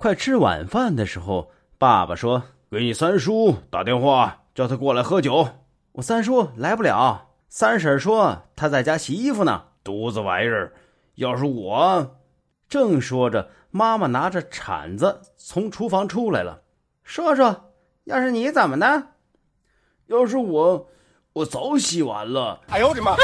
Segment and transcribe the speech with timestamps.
[0.00, 5.46] 快吃晚饭的时候，爸爸说给你三叔打电话，叫他过来喝酒。
[5.92, 9.64] 我三叔来不了，三婶说他在家洗衣服呢。
[9.84, 10.72] 犊子玩意儿！
[11.16, 12.16] 要是我
[12.66, 16.62] 正说着，妈妈拿着铲子从厨房出来了。
[17.04, 17.72] 说说，
[18.04, 19.08] 要是你怎么的？
[20.06, 20.88] 要是我，
[21.34, 22.62] 我早洗完了。
[22.70, 23.14] 哎呦我的妈！